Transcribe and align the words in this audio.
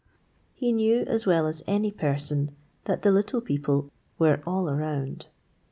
He 0.55 0.71
knew, 0.73 1.01
as 1.03 1.27
well 1.27 1.45
as 1.45 1.63
any 1.67 1.91
person, 1.91 2.55
that 2.85 3.03
the 3.03 3.11
Little 3.11 3.39
People 3.39 3.91
were 4.17 4.41
all 4.47 4.67
around. 4.67 5.27